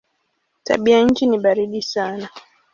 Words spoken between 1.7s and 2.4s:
sana.